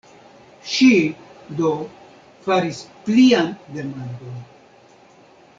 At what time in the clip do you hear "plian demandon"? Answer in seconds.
3.09-4.43